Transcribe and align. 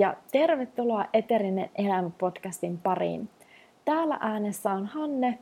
ja 0.00 0.14
tervetuloa 0.32 1.04
Eterinen 1.12 1.70
elämä 1.74 2.10
podcastin 2.18 2.78
pariin. 2.78 3.28
Täällä 3.84 4.18
äänessä 4.20 4.70
on 4.70 4.86
Hanne. 4.86 5.38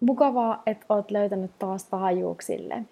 Mukavaa, 0.00 0.62
että 0.66 0.86
oot 0.88 1.10
löytänyt 1.10 1.50
taas 1.58 1.84
taajuuksille. 1.84 2.82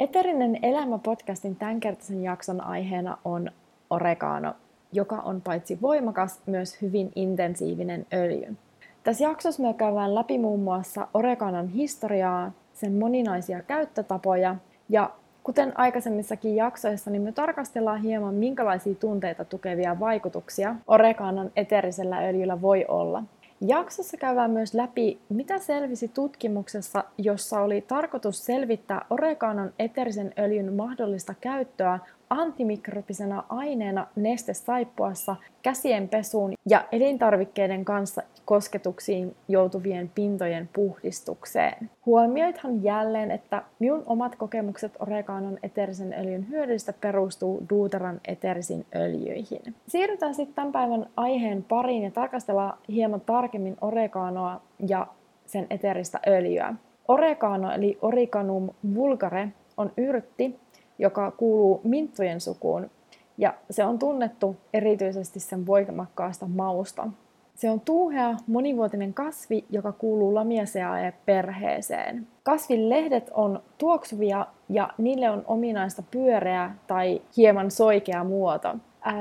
Eterinen 0.00 0.58
elämä 0.62 0.98
podcastin 0.98 1.56
tämänkertaisen 1.56 2.22
jakson 2.22 2.60
aiheena 2.60 3.18
on 3.24 3.50
oregano, 3.90 4.54
joka 4.92 5.16
on 5.16 5.40
paitsi 5.40 5.78
voimakas, 5.82 6.40
myös 6.46 6.82
hyvin 6.82 7.12
intensiivinen 7.14 8.06
öljy. 8.12 8.56
Tässä 9.02 9.24
jaksossa 9.24 9.62
me 9.62 9.74
käydään 9.74 10.14
läpi 10.14 10.38
muun 10.38 10.60
muassa 10.60 11.08
oreganon 11.14 11.68
historiaa, 11.68 12.52
sen 12.72 12.92
moninaisia 12.92 13.62
käyttötapoja 13.62 14.56
ja 14.88 15.10
Kuten 15.44 15.78
aikaisemmissakin 15.78 16.56
jaksoissa, 16.56 17.10
niin 17.10 17.22
me 17.22 17.32
tarkastellaan 17.32 18.00
hieman, 18.00 18.34
minkälaisia 18.34 18.94
tunteita 18.94 19.44
tukevia 19.44 20.00
vaikutuksia 20.00 20.74
oreganon 20.86 21.52
eterisellä 21.56 22.18
öljyllä 22.18 22.62
voi 22.62 22.84
olla. 22.88 23.22
Jaksossa 23.60 24.16
käydään 24.16 24.50
myös 24.50 24.74
läpi, 24.74 25.18
mitä 25.28 25.58
selvisi 25.58 26.08
tutkimuksessa, 26.08 27.04
jossa 27.18 27.60
oli 27.60 27.80
tarkoitus 27.80 28.46
selvittää 28.46 29.06
oreganon 29.10 29.72
eterisen 29.78 30.32
öljyn 30.38 30.72
mahdollista 30.72 31.34
käyttöä 31.40 31.98
antimikrobisena 32.30 33.44
aineena 33.48 34.06
nestesaippuassa, 34.16 35.36
käsien 35.62 36.08
pesuun 36.08 36.52
ja 36.68 36.84
elintarvikkeiden 36.92 37.84
kanssa 37.84 38.22
kosketuksiin 38.44 39.36
joutuvien 39.48 40.10
pintojen 40.14 40.68
puhdistukseen. 40.72 41.90
Huomioithan 42.06 42.82
jälleen, 42.82 43.30
että 43.30 43.62
minun 43.78 44.02
omat 44.06 44.36
kokemukset 44.36 44.92
oregaanon 44.98 45.58
eterisen 45.62 46.14
öljyn 46.18 46.48
hyödyistä 46.48 46.92
perustuu 47.00 47.62
Duuteran 47.70 48.20
eterisiin 48.28 48.86
öljyihin. 48.94 49.74
Siirrytään 49.88 50.34
sitten 50.34 50.54
tämän 50.54 50.72
päivän 50.72 51.06
aiheen 51.16 51.62
pariin 51.62 52.02
ja 52.02 52.10
tarkastellaan 52.10 52.78
hieman 52.88 53.20
tarkemmin 53.20 53.76
oreganoa 53.80 54.60
ja 54.88 55.06
sen 55.46 55.66
eteristä 55.70 56.20
öljyä. 56.26 56.74
Oregano 57.08 57.72
eli 57.72 57.98
Origanum 58.02 58.70
vulgare 58.94 59.48
on 59.76 59.92
yrtti, 59.96 60.56
joka 60.98 61.30
kuuluu 61.30 61.80
minttujen 61.84 62.40
sukuun 62.40 62.90
ja 63.38 63.54
se 63.70 63.84
on 63.84 63.98
tunnettu 63.98 64.56
erityisesti 64.72 65.40
sen 65.40 65.66
voimakkaasta 65.66 66.46
mausta. 66.46 67.08
Se 67.54 67.70
on 67.70 67.80
tuuhea, 67.80 68.36
monivuotinen 68.46 69.14
kasvi, 69.14 69.64
joka 69.70 69.92
kuuluu 69.92 70.34
Lamiaceae 70.34 71.12
perheeseen. 71.26 72.26
Kasvin 72.42 72.90
lehdet 72.90 73.30
on 73.34 73.62
tuoksuvia 73.78 74.46
ja 74.68 74.90
niille 74.98 75.30
on 75.30 75.42
ominaista 75.46 76.02
pyöreä 76.10 76.74
tai 76.86 77.22
hieman 77.36 77.70
soikea 77.70 78.24
muoto. 78.24 78.76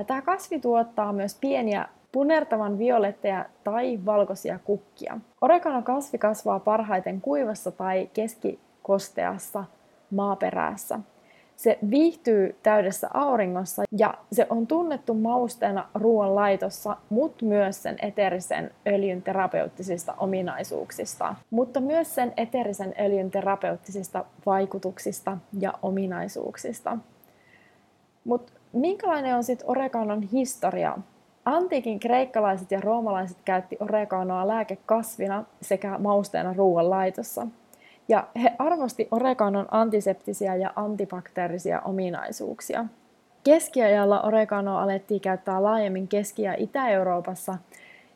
Tämä 0.07 0.21
kasvi 0.21 0.59
tuottaa 0.59 1.13
myös 1.13 1.38
pieniä 1.41 1.88
punertavan 2.11 2.79
violetteja 2.79 3.45
tai 3.63 3.99
valkoisia 4.05 4.59
kukkia. 4.63 5.19
Oregano 5.41 5.81
kasvi 5.81 6.17
kasvaa 6.17 6.59
parhaiten 6.59 7.21
kuivassa 7.21 7.71
tai 7.71 8.09
keskikosteassa 8.13 9.66
maaperässä. 10.11 10.99
Se 11.64 11.78
viihtyy 11.89 12.56
täydessä 12.64 13.09
auringossa 13.14 13.83
ja 13.97 14.14
se 14.31 14.47
on 14.50 14.67
tunnettu 14.67 15.14
mausteena 15.14 15.89
ruoanlaitossa, 15.95 16.97
mutta 17.09 17.45
myös 17.45 17.83
sen 17.83 17.95
eterisen 18.02 18.72
öljyn 18.88 19.22
terapeuttisista 19.22 20.14
ominaisuuksista, 20.17 21.36
mutta 21.50 21.80
myös 21.80 22.16
sen 22.16 22.34
eterisen 22.38 22.94
öljyn 23.00 23.31
terapeuttisista 23.31 24.25
vaikutuksista 24.46 25.38
ja 25.59 25.73
ominaisuuksista. 25.81 26.97
Mutta 28.23 28.53
minkälainen 28.73 29.35
on 29.35 29.44
sitten 29.44 29.69
oreganon 29.69 30.22
historia? 30.22 30.97
Antiikin 31.46 32.00
kreikkalaiset 32.00 32.72
ja 32.72 32.81
roomalaiset 32.81 33.38
käytti 33.46 33.78
oreganoa 33.79 34.47
lääkekasvina 34.47 35.46
sekä 35.62 35.97
mausteena 35.97 36.53
ruoanlaitossa– 36.53 37.47
ja 38.08 38.28
he 38.44 38.52
arvosti 38.59 39.08
oreganon 39.12 39.68
antiseptisiä 39.72 40.56
ja 40.56 40.74
antibakteerisia 40.75 41.81
ominaisuuksia. 41.81 42.86
Keskiajalla 43.44 44.22
oreganoa 44.22 44.84
alettiin 44.84 45.22
käyttää 45.22 45.64
laajemmin 45.64 46.08
Keski- 46.08 46.41
ja 46.41 46.53
Itä-Euroopassa, 46.58 47.58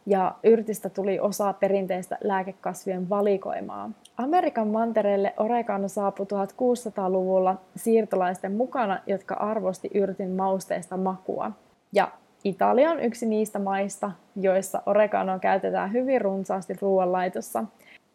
ja 0.08 0.36
yrtistä 0.44 0.90
tuli 0.90 1.20
osa 1.20 1.54
perinteistä 1.54 2.18
lääkekasvien 2.24 3.10
valikoimaa. 3.10 3.90
Amerikan 4.18 4.68
mantereelle 4.68 5.34
oregano 5.38 5.88
saapui 5.88 6.26
1600-luvulla 6.26 7.56
siirtolaisten 7.76 8.52
mukana, 8.52 9.00
jotka 9.08 9.34
arvosti 9.34 9.90
yrtin 9.94 10.32
mausteista 10.32 10.98
makua. 10.98 11.52
Ja 11.92 12.12
Italia 12.44 12.92
on 12.92 13.00
yksi 13.00 13.26
niistä 13.26 13.60
maista, 13.60 14.12
joissa 14.36 14.82
oreganoa 14.86 15.40
käytetään 15.40 15.94
hyvin 15.94 16.22
runsaasti 16.22 16.74
ruoanlaitossa. 16.82 17.64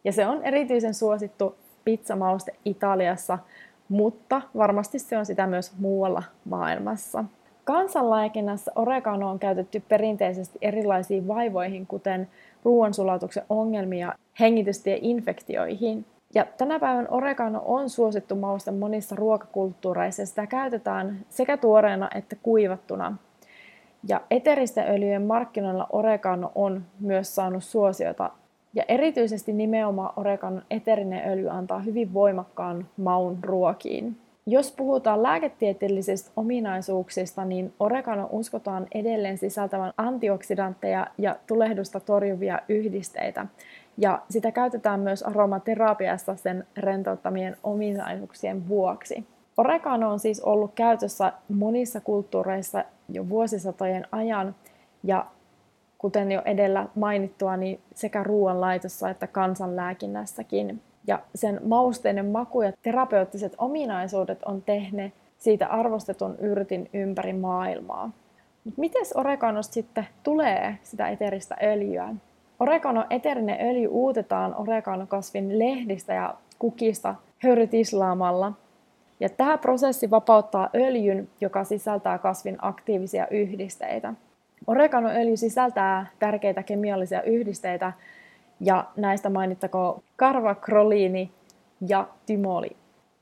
Ja 0.05 0.13
se 0.13 0.27
on 0.27 0.43
erityisen 0.43 0.95
suosittu 0.95 1.57
pizzamauste 1.85 2.55
Italiassa, 2.65 3.39
mutta 3.89 4.43
varmasti 4.57 4.99
se 4.99 5.19
on 5.19 5.27
sitä 5.27 5.47
myös 5.47 5.73
muualla 5.79 6.23
maailmassa. 6.45 7.25
Kansanlääkinnässä 7.65 8.73
oregano 8.75 9.31
on 9.31 9.39
käytetty 9.39 9.83
perinteisesti 9.89 10.59
erilaisiin 10.63 11.29
vaivoihin, 11.29 11.87
kuten 11.87 12.29
ruoansulatuksen 12.65 13.43
ongelmia 13.49 14.15
hengitystieinfektioihin. 14.41 16.05
Ja 16.35 16.47
tänä 16.59 16.79
päivän 16.79 17.09
oregano 17.11 17.63
on 17.65 17.91
suosittu 17.91 18.35
mauste 18.35 18.71
monissa 18.71 19.17
ruokakulttuureissa 19.17 20.23
ja 20.23 20.27
sitä 20.27 20.47
käytetään 20.47 21.19
sekä 21.29 21.57
tuoreena 21.57 22.09
että 22.15 22.37
kuivattuna. 22.43 23.17
Ja 24.09 24.21
eteristen 24.31 24.89
öljyjen 24.89 25.23
markkinoilla 25.23 25.87
oregano 25.93 26.53
on 26.55 26.85
myös 27.01 27.35
saanut 27.35 27.65
suosiota 27.65 28.31
ja 28.75 28.85
erityisesti 28.89 29.53
nimenomaan 29.53 30.13
oreganon 30.17 30.63
eterinen 30.71 31.29
öljy 31.29 31.51
antaa 31.51 31.79
hyvin 31.79 32.15
voimakkaan 32.15 32.89
maun 32.97 33.39
ruokiin. 33.43 34.17
Jos 34.47 34.73
puhutaan 34.73 35.23
lääketieteellisistä 35.23 36.31
ominaisuuksista, 36.37 37.45
niin 37.45 37.75
oregano 37.81 38.29
uskotaan 38.33 38.87
edelleen 38.95 39.39
sisältävän 39.39 39.93
antioksidantteja 39.97 41.07
ja 41.19 41.37
tulehdusta 41.47 42.01
torjuvia 42.01 42.59
yhdisteitä. 42.69 43.47
Ja 43.99 44.23
sitä 44.29 44.53
käytetään 44.53 45.01
myös 45.01 45.23
aromaterapiassa 45.23 46.37
sen 46.37 46.67
rentouttamien 46.77 47.57
ominaisuuksien 47.63 48.69
vuoksi. 48.69 49.27
Oregano 49.57 50.11
on 50.13 50.19
siis 50.19 50.41
ollut 50.41 50.73
käytössä 50.75 51.33
monissa 51.49 52.01
kulttuureissa 52.01 52.85
jo 53.09 53.29
vuosisatojen 53.29 54.07
ajan, 54.13 54.55
ja 55.03 55.27
kuten 56.03 56.33
jo 56.33 56.43
edellä 56.45 56.87
mainittua, 56.95 57.57
niin 57.57 57.81
sekä 57.95 58.23
ruoanlaitossa 58.23 59.11
että 59.11 59.27
kansanlääkinnässäkin. 59.27 60.83
Ja 61.07 61.19
sen 61.35 61.61
mausteinen 61.65 62.27
maku 62.27 62.63
ja 62.63 62.73
terapeuttiset 62.83 63.55
ominaisuudet 63.59 64.43
on 64.43 64.63
tehneet 64.63 65.13
siitä 65.39 65.67
arvostetun 65.67 66.37
yrtin 66.39 66.91
ympäri 66.93 67.33
maailmaa. 67.33 68.11
Mutta 68.65 68.81
miten 68.81 69.03
oreganosta 69.15 69.75
sitten 69.75 70.09
tulee 70.23 70.79
sitä 70.83 71.09
eteristä 71.09 71.57
öljyä? 71.63 72.15
Oregano 72.61 73.05
eterinen 73.11 73.69
öljy 73.69 73.87
uutetaan 73.87 74.55
oreganokasvin 74.55 75.59
lehdistä 75.59 76.15
ja 76.15 76.35
kukista 76.59 77.15
höyrytislaamalla. 77.39 78.53
Ja 79.21 79.29
tämä 79.29 79.59
prosessi 79.59 80.11
vapauttaa 80.11 80.71
öljyn, 80.75 81.29
joka 81.41 81.65
sisältää 81.65 82.19
kasvin 82.19 82.57
aktiivisia 82.63 83.27
yhdisteitä. 83.31 84.15
Oreganoöljy 84.67 85.37
sisältää 85.37 86.07
tärkeitä 86.19 86.63
kemiallisia 86.63 87.23
yhdisteitä 87.23 87.93
ja 88.61 88.85
näistä 88.97 89.31
mainittakoon 89.31 90.03
karvakroliini 90.17 91.31
ja 91.89 92.09
tymoli. 92.27 92.77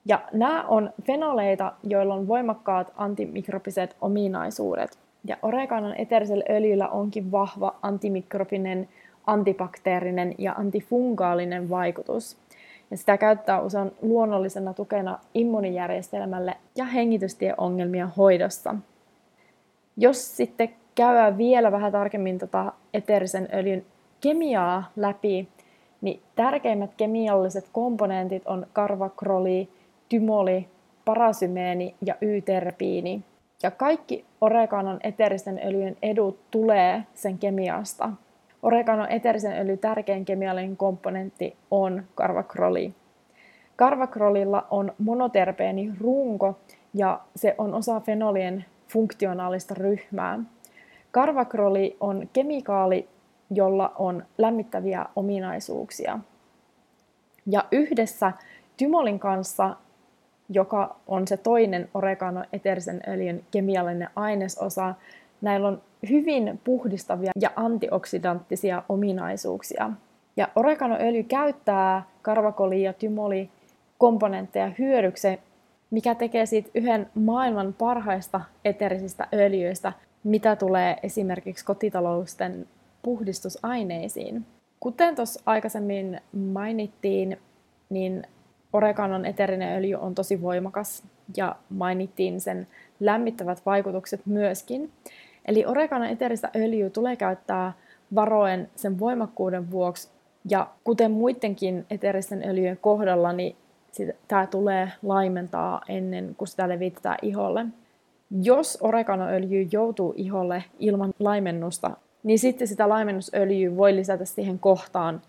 Ja 0.04 0.20
nämä 0.32 0.64
on 0.68 0.92
fenoleita, 1.06 1.72
joilla 1.82 2.14
on 2.14 2.28
voimakkaat 2.28 2.92
antimikrobiset 2.96 3.96
ominaisuudet. 4.00 4.98
Ja 5.24 5.36
oreganon 5.42 5.94
eterisellä 5.96 6.44
öljyllä 6.50 6.88
onkin 6.88 7.32
vahva 7.32 7.76
antimikrobinen, 7.82 8.88
antibakteerinen 9.26 10.34
ja 10.38 10.52
antifungaalinen 10.52 11.70
vaikutus. 11.70 12.36
Ja 12.90 12.96
sitä 12.96 13.18
käyttää 13.18 13.60
usein 13.60 13.92
luonnollisena 14.02 14.74
tukena 14.74 15.18
immunijärjestelmälle 15.34 16.54
ja 16.76 16.84
hengitystieongelmien 16.84 18.08
hoidossa. 18.08 18.74
Jos 19.96 20.36
sitten 20.36 20.68
käydään 21.00 21.38
vielä 21.38 21.72
vähän 21.72 21.92
tarkemmin 21.92 22.38
tota 22.38 22.72
eteerisen 22.94 23.48
öljyn 23.54 23.84
kemiaa 24.20 24.84
läpi, 24.96 25.48
niin 26.00 26.22
tärkeimmät 26.36 26.90
kemialliset 26.96 27.68
komponentit 27.72 28.46
on 28.46 28.66
karvakroli, 28.72 29.68
tymoli, 30.08 30.68
parasymeeni 31.04 31.94
ja 32.06 32.14
Y-terpiini. 32.20 33.22
Ja 33.62 33.70
kaikki 33.70 34.24
oreganon 34.40 35.00
eteeristen 35.02 35.60
öljyn 35.64 35.96
edut 36.02 36.38
tulee 36.50 37.02
sen 37.14 37.38
kemiasta. 37.38 38.10
Oreganon 38.62 39.10
eteerisen 39.10 39.58
öljyn 39.58 39.78
tärkein 39.78 40.24
kemiallinen 40.24 40.76
komponentti 40.76 41.56
on 41.70 42.04
karvakroli. 42.14 42.94
Karvakrolilla 43.76 44.66
on 44.70 44.92
monoterpeeni 44.98 45.92
runko 46.00 46.58
ja 46.94 47.20
se 47.36 47.54
on 47.58 47.74
osa 47.74 48.00
fenolien 48.00 48.64
funktionaalista 48.88 49.74
ryhmää. 49.74 50.38
Karvakroli 51.10 51.96
on 52.00 52.28
kemikaali, 52.32 53.08
jolla 53.50 53.92
on 53.98 54.24
lämmittäviä 54.38 55.06
ominaisuuksia. 55.16 56.18
Ja 57.46 57.64
yhdessä 57.72 58.32
tymolin 58.76 59.18
kanssa, 59.18 59.76
joka 60.48 60.96
on 61.06 61.28
se 61.28 61.36
toinen 61.36 61.88
oregano 61.94 62.44
eterisen 62.52 63.00
öljyn 63.08 63.44
kemiallinen 63.50 64.08
ainesosa, 64.16 64.94
näillä 65.40 65.68
on 65.68 65.82
hyvin 66.10 66.60
puhdistavia 66.64 67.32
ja 67.40 67.50
antioksidanttisia 67.56 68.82
ominaisuuksia. 68.88 69.90
Ja 70.36 70.48
oreganoöljy 70.56 71.22
käyttää 71.22 72.02
karvakoli 72.22 72.82
ja 72.82 72.92
tymoli 72.92 73.50
komponentteja 73.98 74.70
hyödyksi, 74.78 75.28
mikä 75.90 76.14
tekee 76.14 76.46
siitä 76.46 76.70
yhden 76.74 77.10
maailman 77.14 77.74
parhaista 77.78 78.40
eterisistä 78.64 79.28
öljyistä, 79.34 79.92
mitä 80.24 80.56
tulee 80.56 80.96
esimerkiksi 81.02 81.64
kotitalousten 81.64 82.68
puhdistusaineisiin. 83.02 84.46
Kuten 84.80 85.16
tuossa 85.16 85.42
aikaisemmin 85.46 86.20
mainittiin, 86.32 87.38
niin 87.90 88.22
oreganon 88.72 89.26
eterinen 89.26 89.78
öljy 89.78 89.94
on 89.94 90.14
tosi 90.14 90.42
voimakas 90.42 91.02
ja 91.36 91.56
mainittiin 91.70 92.40
sen 92.40 92.66
lämmittävät 93.00 93.62
vaikutukset 93.66 94.26
myöskin. 94.26 94.90
Eli 95.44 95.64
oreganon 95.64 96.08
eteristä 96.08 96.50
öljyä 96.56 96.90
tulee 96.90 97.16
käyttää 97.16 97.72
varoen 98.14 98.70
sen 98.76 98.98
voimakkuuden 98.98 99.70
vuoksi 99.70 100.08
ja 100.50 100.68
kuten 100.84 101.10
muidenkin 101.10 101.86
eteristen 101.90 102.48
öljyjen 102.48 102.78
kohdalla, 102.80 103.32
niin 103.32 103.56
tämä 104.28 104.46
tulee 104.46 104.92
laimentaa 105.02 105.80
ennen 105.88 106.34
kuin 106.38 106.48
sitä 106.48 106.68
levitetään 106.68 107.18
iholle. 107.22 107.66
Jos 108.30 108.78
oreganoöljy 108.80 109.68
joutuu 109.72 110.14
iholle 110.16 110.64
ilman 110.78 111.10
laimennusta, 111.18 111.90
niin 112.22 112.38
sitten 112.38 112.68
sitä 112.68 112.88
laimennusöljyä 112.88 113.76
voi 113.76 113.96
lisätä 113.96 114.24
siihen 114.24 114.58
kohtaan, 114.58 115.22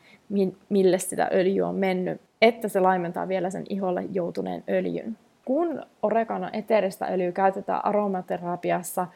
mille 0.69 0.99
sitä 0.99 1.29
öljyä 1.33 1.67
on 1.67 1.75
mennyt, 1.75 2.21
että 2.41 2.67
se 2.67 2.79
laimentaa 2.79 3.27
vielä 3.27 3.49
sen 3.49 3.63
iholle 3.69 4.03
joutuneen 4.11 4.63
öljyn. 4.69 5.17
Kun 5.45 5.83
oregano 6.03 6.49
eteristä 6.53 7.05
öljyä 7.05 7.31
käytetään 7.31 7.85
aromaterapiassa, 7.85 9.07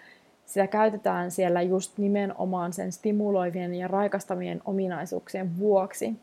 sitä 0.46 0.68
käytetään 0.68 1.32
siellä 1.32 1.62
just 1.62 1.98
nimenomaan 1.98 2.74
sen 2.74 2.92
stimuloivien 2.92 3.76
ja 3.76 3.88
raikastavien 3.88 4.62
ominaisuuksien 4.66 5.60
vuoksi. 5.60 6.14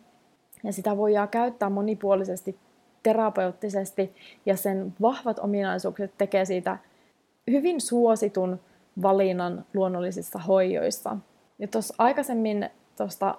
Ja 0.65 0.73
sitä 0.73 0.97
voidaan 0.97 1.29
käyttää 1.29 1.71
monipuolisesti 1.71 2.57
terapeuttisesti 3.03 4.13
ja 4.47 4.57
sen 4.57 4.93
vahvat 5.01 5.39
ominaisuudet 5.39 6.13
tekee 6.19 6.45
siitä 6.45 6.79
hyvin 7.51 7.81
suositun 7.81 8.61
valinnan 9.03 9.65
luonnollisissa 9.75 10.39
hoijoissa. 10.39 11.17
Ja 11.59 11.69
tuossa 11.69 11.95
aikaisemmin 11.99 12.71
tuosta 12.97 13.35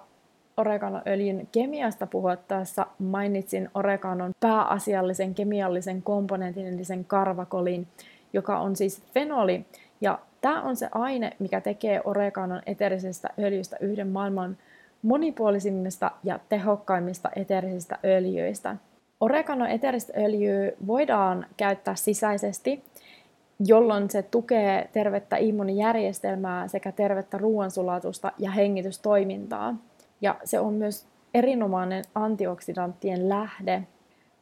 oreganoöljyn 0.56 1.48
kemiasta 1.52 2.06
puhuttaessa 2.06 2.86
mainitsin 2.98 3.68
oreganon 3.74 4.32
pääasiallisen 4.40 5.34
kemiallisen 5.34 6.02
komponentin, 6.02 6.66
eli 6.66 6.84
sen 6.84 7.04
karvakolin, 7.04 7.86
joka 8.32 8.58
on 8.58 8.76
siis 8.76 9.02
fenoli. 9.14 9.66
Ja 10.00 10.18
tämä 10.40 10.62
on 10.62 10.76
se 10.76 10.88
aine, 10.92 11.32
mikä 11.38 11.60
tekee 11.60 12.00
oreganon 12.04 12.62
eterisestä 12.66 13.28
öljystä 13.38 13.76
yhden 13.80 14.08
maailman 14.08 14.56
monipuolisimmista 15.02 16.10
ja 16.24 16.38
tehokkaimmista 16.48 17.30
eterisistä 17.36 17.98
öljyistä. 18.04 18.76
Oregano 19.20 19.66
eteristä 19.66 20.12
öljyä 20.16 20.72
voidaan 20.86 21.46
käyttää 21.56 21.94
sisäisesti, 21.94 22.84
jolloin 23.66 24.10
se 24.10 24.22
tukee 24.22 24.88
tervettä 24.92 25.36
immunijärjestelmää 25.36 26.68
sekä 26.68 26.92
tervettä 26.92 27.38
ruoansulatusta 27.38 28.32
ja 28.38 28.50
hengitystoimintaa. 28.50 29.76
Ja 30.20 30.36
se 30.44 30.60
on 30.60 30.74
myös 30.74 31.06
erinomainen 31.34 32.04
antioksidanttien 32.14 33.28
lähde. 33.28 33.82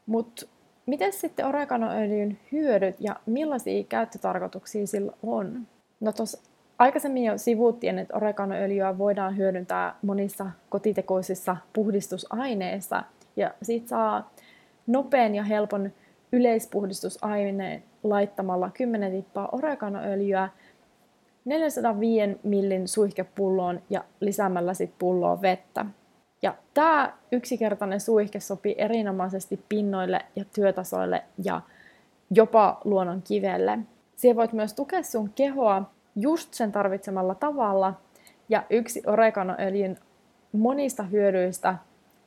Mutta 0.07 0.47
miten 0.87 1.13
sitten 1.13 1.47
oreganoöljyn 1.47 2.39
hyödyt 2.53 2.97
ja 3.01 3.17
millaisia 3.27 3.85
käyttötarkoituksia 3.85 4.87
sillä 4.87 5.13
on? 5.23 5.67
No 6.01 6.13
tuossa 6.13 6.39
aikaisemmin 6.79 7.25
jo 7.25 7.39
sivuttiin, 7.39 7.99
että 7.99 8.17
oreganoöljyä 8.17 8.99
voidaan 8.99 9.37
hyödyntää 9.37 9.95
monissa 10.03 10.47
kotitekoisissa 10.69 11.57
puhdistusaineissa 11.73 13.03
ja 13.37 13.55
siitä 13.63 13.89
saa 13.89 14.31
nopean 14.87 15.35
ja 15.35 15.45
helpon 15.45 15.93
yleispuhdistusaineen 16.33 17.83
laittamalla 18.03 18.71
10 18.71 19.13
tippaa 19.13 19.49
oreganoöljyä 19.53 20.49
405 21.45 22.41
millin 22.43 22.89
suihkepulloon 22.89 23.81
ja 23.91 24.05
lisäämällä 24.21 24.75
sit 24.75 24.93
pulloon 24.99 25.43
vettä. 25.43 25.87
Ja 26.43 26.55
tämä 26.75 27.13
yksinkertainen 27.33 28.01
suihke 28.01 28.41
sopii 28.41 28.75
erinomaisesti 28.79 29.61
pinnoille 29.69 30.21
ja 30.37 30.45
työtasoille 30.55 31.23
ja 31.45 31.61
jopa 32.31 32.81
luonnon 32.85 33.23
kivelle. 33.23 33.79
Siellä 34.17 34.37
voit 34.37 34.53
myös 34.53 34.75
tukea 34.75 35.03
sun 35.03 35.31
kehoa 35.35 35.91
just 36.17 36.55
sen 36.55 36.73
tarvitsemalla 36.73 37.35
tavalla. 37.35 37.95
Ja 38.49 38.63
yksi 38.71 39.03
oreganoöljyn 39.07 39.99
monista 40.53 41.03
hyödyistä 41.03 41.75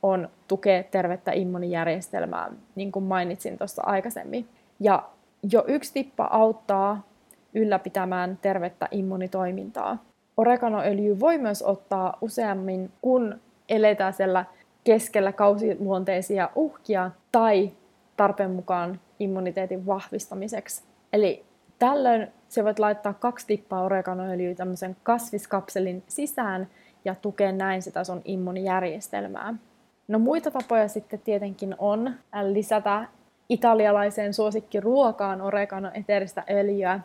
on 0.02 0.28
tukea 0.48 0.82
tervettä 0.82 1.32
immunijärjestelmää, 1.32 2.52
niin 2.74 2.92
kuin 2.92 3.04
mainitsin 3.04 3.58
tuossa 3.58 3.82
aikaisemmin. 3.86 4.48
Ja 4.80 5.08
jo 5.52 5.64
yksi 5.66 5.92
tippa 5.92 6.28
auttaa 6.30 7.02
ylläpitämään 7.54 8.38
tervettä 8.42 8.88
immunitoimintaa. 8.90 10.04
Oreganoöljy 10.36 11.20
voi 11.20 11.38
myös 11.38 11.62
ottaa 11.62 12.18
useammin, 12.20 12.92
kun 13.02 13.40
eletään 13.68 14.12
siellä 14.12 14.44
keskellä 14.84 15.32
kausiluonteisia 15.32 16.50
uhkia 16.54 17.10
tai 17.32 17.72
tarpeen 18.16 18.50
mukaan 18.50 19.00
immuniteetin 19.18 19.86
vahvistamiseksi. 19.86 20.82
Eli 21.12 21.44
tällöin 21.78 22.28
se 22.48 22.64
voit 22.64 22.78
laittaa 22.78 23.14
kaksi 23.14 23.46
tippaa 23.46 23.82
oreganoöljyä 23.82 24.54
tämmöisen 24.54 24.96
kasviskapselin 25.02 26.02
sisään 26.08 26.68
ja 27.04 27.14
tukea 27.14 27.52
näin 27.52 27.82
sitä 27.82 28.04
sun 28.04 28.22
immunijärjestelmää. 28.24 29.54
No 30.08 30.18
muita 30.18 30.50
tapoja 30.50 30.88
sitten 30.88 31.20
tietenkin 31.20 31.74
on 31.78 32.14
lisätä 32.42 33.08
italialaiseen 33.48 34.34
suosikkiruokaan 34.34 35.40
oregano 35.40 35.90
eteristä 35.94 36.44
öljyä. 36.50 37.00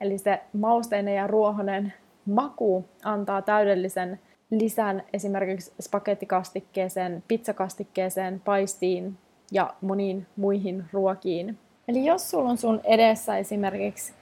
Eli 0.00 0.18
se 0.18 0.40
mausteinen 0.52 1.14
ja 1.14 1.26
ruohonen 1.26 1.92
maku 2.26 2.84
antaa 3.04 3.42
täydellisen 3.42 4.20
lisän 4.50 5.02
esimerkiksi 5.12 5.72
spagettikastikkeeseen, 5.80 7.22
pizzakastikkeeseen, 7.28 8.40
paistiin 8.44 9.18
ja 9.52 9.74
moniin 9.80 10.26
muihin 10.36 10.84
ruokiin. 10.92 11.58
Eli 11.88 12.04
jos 12.04 12.30
sulla 12.30 12.50
on 12.50 12.58
sun 12.58 12.80
edessä 12.84 13.38
esimerkiksi 13.38 14.12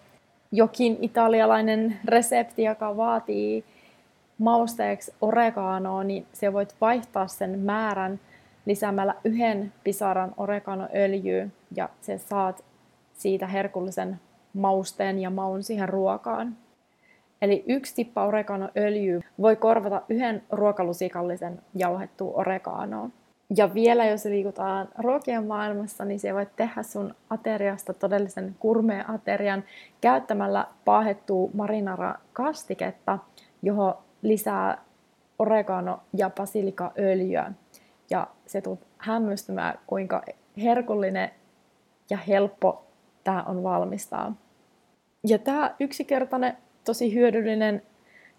jokin 0.53 0.99
italialainen 1.01 1.97
resepti, 2.05 2.63
joka 2.63 2.97
vaatii 2.97 3.65
mausteeksi 4.39 5.13
oreganoa, 5.21 6.05
niin 6.05 6.27
se 6.33 6.53
voit 6.53 6.75
vaihtaa 6.81 7.27
sen 7.27 7.59
määrän 7.59 8.21
lisäämällä 8.71 9.15
yhden 9.25 9.73
pisaran 9.85 10.35
oreganoöljyä 10.37 11.49
ja 11.77 11.89
se 12.01 12.19
saat 12.19 12.65
siitä 13.13 13.47
herkullisen 13.47 14.21
mausteen 14.55 15.19
ja 15.19 15.31
maun 15.31 15.63
siihen 15.63 15.89
ruokaan. 15.89 16.57
Eli 17.43 17.65
yksi 17.69 17.95
tippa 17.95 18.27
oreganoöljyä 18.27 19.21
voi 19.41 19.57
korvata 19.57 20.03
yhden 20.09 20.43
ruokalusikallisen 20.53 21.59
jauhettua 21.75 22.33
oreganoa. 22.35 23.11
Ja 23.57 23.75
vielä 23.75 24.05
jos 24.05 24.25
liikutaan 24.25 24.89
ruokien 24.99 25.47
maailmassa, 25.47 26.05
niin 26.05 26.21
se 26.21 26.35
voit 26.35 26.57
tehdä 26.57 26.83
sun 26.83 27.15
ateriasta 27.31 27.95
todellisen 27.95 28.57
kurmea-aterian 28.59 29.65
käyttämällä 30.01 30.67
paahettua 30.85 31.51
marinara-kastiketta, 31.55 33.19
johon 33.63 33.95
lisää 34.23 34.79
oregano- 35.39 36.01
ja 36.17 36.31
basilikaöljyä. 36.31 37.53
Ja 38.11 38.27
se 38.47 38.61
tulet 38.61 38.87
hämmästymään, 38.99 39.79
kuinka 39.87 40.23
herkullinen 40.63 41.31
ja 42.11 42.17
helppo 42.17 42.85
tämä 43.25 43.43
on 43.43 43.63
valmistaa. 43.63 44.35
Ja 45.27 45.39
tämä 45.39 45.75
yksinkertainen, 45.81 46.57
tosi 46.85 47.15
hyödyllinen 47.15 47.83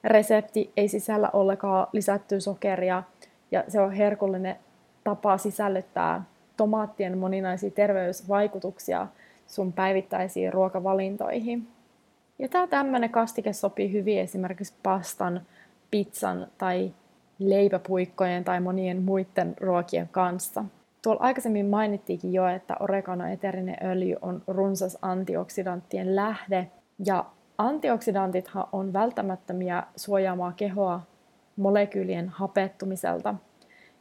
resepti 0.03 0.71
ei 0.77 0.87
sisällä 0.87 1.29
ollenkaan 1.33 1.87
lisättyä 1.93 2.39
sokeria 2.39 3.03
ja 3.51 3.63
se 3.67 3.81
on 3.81 3.91
herkullinen 3.91 4.55
tapa 5.03 5.37
sisällyttää 5.37 6.23
tomaattien 6.57 7.17
moninaisia 7.17 7.71
terveysvaikutuksia 7.71 9.07
sun 9.47 9.73
päivittäisiin 9.73 10.53
ruokavalintoihin. 10.53 11.67
Ja 12.39 12.47
tämä 12.47 12.67
tämmöinen 12.67 13.09
kastike 13.09 13.53
sopii 13.53 13.91
hyvin 13.91 14.19
esimerkiksi 14.19 14.73
pastan, 14.83 15.41
pizzan 15.91 16.47
tai 16.57 16.93
leipäpuikkojen 17.49 18.43
tai 18.43 18.59
monien 18.59 19.01
muiden 19.01 19.55
ruokien 19.61 20.09
kanssa. 20.11 20.63
Tuolla 21.01 21.21
aikaisemmin 21.21 21.65
mainittiinkin 21.65 22.33
jo, 22.33 22.47
että 22.47 22.75
oregano 22.79 23.27
eterinen 23.27 23.77
öljy 23.83 24.15
on 24.21 24.41
runsas 24.47 24.97
antioksidanttien 25.01 26.15
lähde 26.15 26.71
ja 27.05 27.25
Antioksidantithan 27.61 28.67
on 28.71 28.93
välttämättömiä 28.93 29.83
suojaamaan 29.95 30.53
kehoa 30.53 31.01
molekyylien 31.55 32.29
hapettumiselta. 32.29 33.35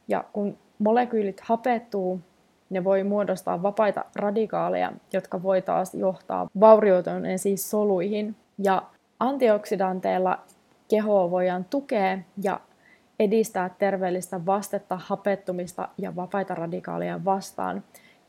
Ja 0.07 0.23
kun 0.33 0.57
molekyylit 0.79 1.41
hapettuu, 1.41 2.19
ne 2.69 2.83
voi 2.83 3.03
muodostaa 3.03 3.63
vapaita 3.63 4.05
radikaaleja, 4.15 4.91
jotka 5.13 5.43
voi 5.43 5.61
taas 5.61 5.93
johtaa 5.93 6.47
vaurioituneisiin 6.59 7.57
soluihin. 7.57 8.35
Ja 8.57 8.83
antioksidanteilla 9.19 10.39
kehoa 10.89 11.31
voidaan 11.31 11.65
tukea 11.65 12.17
ja 12.43 12.59
edistää 13.21 13.69
terveellistä 13.69 14.45
vastetta 14.45 14.97
hapettumista 14.97 15.89
ja 15.97 16.15
vapaita 16.15 16.55
radikaaleja 16.55 17.25
vastaan. 17.25 17.83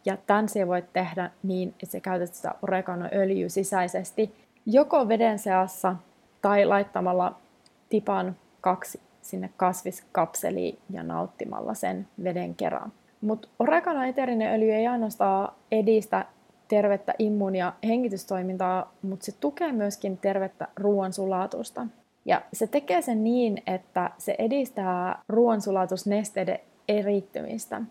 Ja 0.04 0.16
tämän 0.26 0.48
se 0.48 0.66
voit 0.66 0.92
tehdä 0.92 1.30
niin, 1.42 1.68
että 1.68 1.86
se 1.86 2.00
käytät 2.00 2.34
sitä 2.34 2.54
oreganoöljyä 2.62 3.48
sisäisesti 3.48 4.34
joko 4.66 5.08
veden 5.08 5.38
seassa 5.38 5.96
tai 6.42 6.64
laittamalla 6.64 7.34
tipan 7.88 8.36
kaksi 8.60 9.00
sinne 9.22 9.50
kasviskapseliin 9.56 10.78
ja 10.90 11.02
nauttimalla 11.02 11.74
sen 11.74 12.08
veden 12.24 12.54
kerran. 12.54 12.92
Mutta 13.20 13.48
oregano-eterinen 13.58 14.54
öljy 14.54 14.72
ei 14.72 14.86
ainoastaan 14.86 15.52
edistä 15.70 16.26
tervettä 16.68 17.14
immuun- 17.18 17.56
ja 17.56 17.72
hengitystoimintaa, 17.84 18.92
mutta 19.02 19.24
se 19.24 19.32
tukee 19.40 19.72
myöskin 19.72 20.18
tervettä 20.18 20.68
ruoansulatusta. 20.76 21.86
Ja 22.24 22.42
se 22.52 22.66
tekee 22.66 23.02
sen 23.02 23.24
niin, 23.24 23.62
että 23.66 24.10
se 24.18 24.34
edistää 24.38 25.22
ruoansulatusnesteiden 25.28 26.58
erittymistä. 26.88 27.82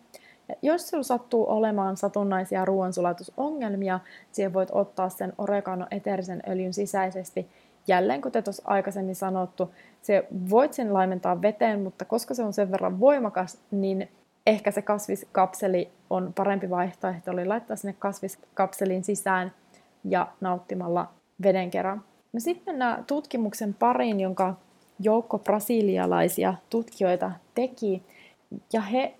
Ja 0.50 0.56
jos 0.62 0.88
sinulla 0.88 1.04
sattuu 1.04 1.50
olemaan 1.50 1.98
satunnaisia 1.98 2.66
ruoansulatusongelmia, 2.66 4.00
siihen 4.32 4.54
voit 4.54 4.70
ottaa 4.72 5.10
sen 5.10 5.34
oregano 5.38 5.88
eterisen 5.92 6.44
öljyn 6.50 6.74
sisäisesti. 6.74 7.50
Jälleen, 7.88 8.22
kuten 8.22 8.44
tuossa 8.44 8.64
aikaisemmin 8.66 9.16
sanottu, 9.16 9.72
se 10.02 10.28
voit 10.50 10.74
sen 10.74 10.94
laimentaa 10.94 11.42
veteen, 11.42 11.82
mutta 11.82 12.06
koska 12.06 12.34
se 12.34 12.44
on 12.44 12.54
sen 12.54 12.72
verran 12.72 13.00
voimakas, 13.00 13.58
niin 13.72 14.10
ehkä 14.48 14.72
se 14.72 14.82
kasviskapseli 14.82 15.92
on 16.10 16.34
parempi 16.34 16.70
vaihtoehto, 16.70 17.32
oli 17.32 17.46
laittaa 17.46 17.76
sinne 17.76 17.96
kasviskapselin 18.00 19.04
sisään 19.04 19.52
ja 20.04 20.28
nauttimalla 20.42 21.10
veden 21.44 21.72
kerran. 21.72 22.04
No 22.34 22.40
sitten 22.40 22.80
nämä 22.80 23.04
tutkimuksen 23.08 23.74
pariin, 23.74 24.20
jonka 24.20 24.56
joukko 25.00 25.40
brasilialaisia 25.40 26.54
tutkijoita 26.70 27.32
teki, 27.56 28.04
ja 28.74 28.82
he 28.82 29.14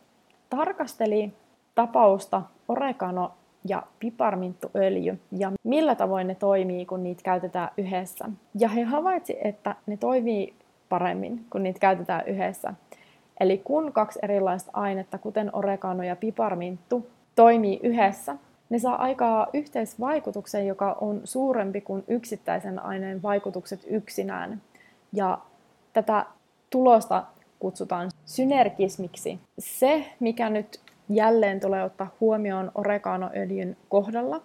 tarkasteli 0.50 1.34
tapausta 1.76 2.42
oregano 2.68 3.32
ja 3.68 3.84
piparminttuöljy 4.00 5.20
ja 5.32 5.52
millä 5.64 5.96
tavoin 5.96 6.28
ne 6.28 6.36
toimii, 6.36 6.86
kun 6.86 7.04
niitä 7.04 7.24
käytetään 7.24 7.70
yhdessä. 7.78 8.26
Ja 8.60 8.70
he 8.70 8.84
havaitsi, 8.84 9.38
että 9.44 9.76
ne 9.86 9.98
toimii 9.98 10.54
paremmin, 10.90 11.46
kun 11.50 11.64
niitä 11.64 11.80
käytetään 11.80 12.28
yhdessä. 12.28 12.74
Eli 13.40 13.58
kun 13.58 13.94
kaksi 13.94 14.20
erilaista 14.22 14.72
ainetta, 14.74 15.18
kuten 15.18 15.56
oregano 15.56 16.04
ja 16.04 16.16
piparminttu, 16.16 17.08
toimii 17.36 17.80
yhdessä, 17.84 18.36
ne 18.72 18.80
saa 18.80 18.96
aikaa 18.96 19.48
yhteisvaikutuksen, 19.54 20.68
joka 20.68 20.98
on 21.02 21.22
suurempi 21.24 21.82
kuin 21.82 22.04
yksittäisen 22.08 22.80
aineen 22.80 23.24
vaikutukset 23.24 23.86
yksinään. 23.88 24.62
Ja 25.14 25.40
tätä 25.94 26.26
tulosta 26.70 27.24
kutsutaan 27.60 28.12
synergismiksi. 28.26 29.40
Se, 29.60 30.06
mikä 30.20 30.50
nyt 30.50 30.80
jälleen 31.10 31.60
tulee 31.60 31.84
ottaa 31.84 32.16
huomioon 32.20 32.72
oreganoöljyn 32.76 33.78
kohdalla, 33.90 34.42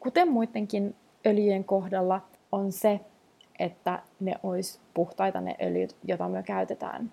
kuten 0.00 0.32
muidenkin 0.32 0.94
öljyjen 1.26 1.64
kohdalla, 1.64 2.20
on 2.52 2.72
se, 2.72 3.00
että 3.58 4.02
ne 4.20 4.34
olisi 4.42 4.78
puhtaita 4.94 5.40
ne 5.40 5.56
öljyt, 5.62 5.96
joita 6.04 6.28
me 6.28 6.42
käytetään. 6.42 7.10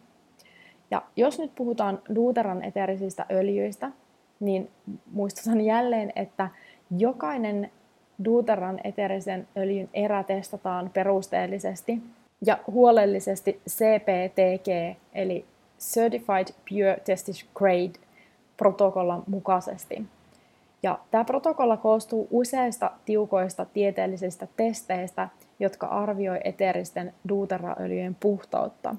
Ja 0.91 1.01
jos 1.15 1.39
nyt 1.39 1.55
puhutaan 1.55 2.01
duuteran 2.15 2.63
eterisistä 2.63 3.25
öljyistä, 3.31 3.91
niin 4.45 4.71
muistutan 5.11 5.61
jälleen, 5.61 6.13
että 6.15 6.49
jokainen 6.97 7.71
duuteran 8.25 8.79
eterisen 8.83 9.47
öljyn 9.57 9.89
erä 9.93 10.23
testataan 10.23 10.89
perusteellisesti 10.93 12.01
ja 12.45 12.59
huolellisesti 12.67 13.61
CPTG, 13.69 14.97
eli 15.13 15.45
Certified 15.79 16.47
Pure 16.69 16.97
Tested 17.05 17.47
Grade, 17.55 17.99
protokollan 18.57 19.23
mukaisesti. 19.27 20.05
Ja 20.83 20.99
tämä 21.11 21.25
protokolla 21.25 21.77
koostuu 21.77 22.27
useista 22.31 22.91
tiukoista 23.05 23.65
tieteellisistä 23.65 24.47
testeistä, 24.57 25.29
jotka 25.59 25.87
arvioi 25.87 26.39
eteristen 26.43 27.13
duuteraöljyjen 27.29 28.15
puhtautta. 28.19 28.95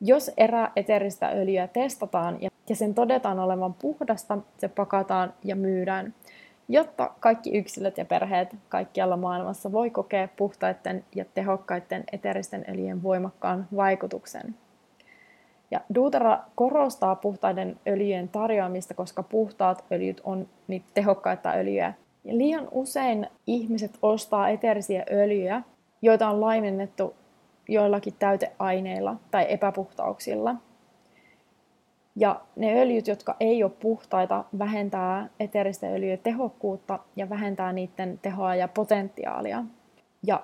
Jos 0.00 0.30
erä 0.36 0.70
eteristä 0.76 1.28
öljyä 1.28 1.68
testataan 1.68 2.42
ja 2.42 2.50
sen 2.72 2.94
todetaan 2.94 3.38
olevan 3.38 3.74
puhdasta, 3.74 4.38
se 4.58 4.68
pakataan 4.68 5.34
ja 5.44 5.56
myydään 5.56 6.14
jotta 6.68 7.10
kaikki 7.20 7.58
yksilöt 7.58 7.98
ja 7.98 8.04
perheet 8.04 8.56
kaikkialla 8.68 9.16
maailmassa 9.16 9.72
voi 9.72 9.90
kokea 9.90 10.28
puhtaiden 10.36 11.04
ja 11.14 11.24
tehokkaiden 11.34 12.04
eteristen 12.12 12.64
öljyjen 12.68 13.02
voimakkaan 13.02 13.68
vaikutuksen. 13.76 14.54
Ja 15.70 15.80
Duutera 15.94 16.38
korostaa 16.54 17.14
puhtaiden 17.14 17.80
öljyjen 17.88 18.28
tarjoamista, 18.28 18.94
koska 18.94 19.22
puhtaat 19.22 19.84
öljyt 19.92 20.20
on 20.24 20.48
niitä 20.68 20.86
tehokkaita 20.94 21.50
öljyjä. 21.50 21.94
Ja 22.24 22.38
liian 22.38 22.68
usein 22.70 23.26
ihmiset 23.46 23.98
ostaa 24.02 24.48
eterisiä 24.48 25.04
öljyjä, 25.10 25.62
joita 26.02 26.28
on 26.28 26.40
laimennettu 26.40 27.14
joillakin 27.68 28.14
täyteaineilla 28.18 29.16
tai 29.30 29.46
epäpuhtauksilla– 29.48 30.54
ja 32.16 32.40
ne 32.56 32.82
öljyt, 32.82 33.08
jotka 33.08 33.36
ei 33.40 33.64
ole 33.64 33.72
puhtaita, 33.80 34.44
vähentää 34.58 35.28
eteristen 35.40 35.94
öljyjen 35.94 36.18
tehokkuutta 36.18 36.98
ja 37.16 37.28
vähentää 37.28 37.72
niiden 37.72 38.18
tehoa 38.22 38.54
ja 38.54 38.68
potentiaalia. 38.68 39.64
Ja 40.26 40.42